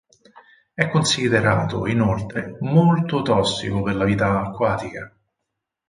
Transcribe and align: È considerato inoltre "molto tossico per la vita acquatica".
È 0.73 0.89
considerato 0.89 1.85
inoltre 1.85 2.57
"molto 2.61 3.21
tossico 3.21 3.83
per 3.83 3.93
la 3.97 4.05
vita 4.05 4.39
acquatica". 4.41 5.15